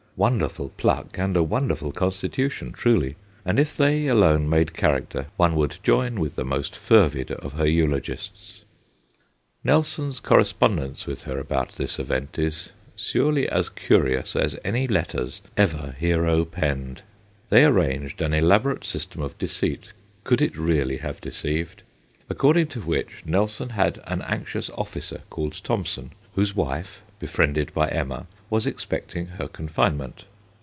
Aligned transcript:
Wonderful 0.17 0.69
pluck, 0.77 1.17
and 1.17 1.35
a 1.35 1.41
won 1.41 1.67
derful 1.69 1.91
constitution 1.91 2.73
truly; 2.73 3.15
and 3.43 3.57
if 3.57 3.75
they 3.75 4.05
alone 4.05 4.47
made 4.47 4.75
character 4.75 5.25
one 5.35 5.55
would 5.55 5.79
join 5.81 6.19
with 6.19 6.35
the 6.35 6.43
most 6.45 6.75
fervid 6.75 7.31
of 7.31 7.53
her 7.53 7.65
eulogists. 7.65 8.61
Nelson's 9.63 10.19
cor 10.19 10.37
respondence 10.37 11.07
with 11.07 11.23
her 11.23 11.39
about 11.39 11.71
this 11.71 11.97
event 11.97 12.37
is 12.37 12.71
surely 12.95 13.49
as 13.49 13.69
curious 13.69 14.35
as 14.35 14.55
any 14.63 14.85
letters 14.87 15.41
ever 15.57 15.95
hero 15.97 16.45
penned. 16.45 17.01
They 17.49 17.65
arranged 17.65 18.21
an 18.21 18.31
elaborate 18.33 18.83
system 18.85 19.23
of 19.23 19.37
deceit 19.39 19.91
could 20.23 20.39
it 20.41 20.55
really 20.55 20.97
have 20.97 21.19
deceived? 21.19 21.81
according 22.29 22.67
to 22.67 22.81
which 22.81 23.23
Nelson 23.25 23.69
had 23.69 23.99
an 24.05 24.21
anxious 24.21 24.69
officer 24.71 25.21
called 25.31 25.59
Thomson, 25.63 26.13
whose 26.35 26.55
wife, 26.55 27.01
befriended 27.19 27.73
by 27.73 27.87
Emma, 27.89 28.25
was 28.49 28.65
expecting 28.65 29.27
her 29.27 29.47
confinement. 29.47 30.25